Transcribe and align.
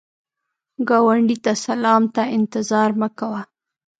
ګاونډي 0.89 1.37
ته 1.43 1.51
سلام 1.65 2.03
ته 2.15 2.23
انتظار 2.37 2.89
مه 2.99 3.09
کوه 3.17 3.41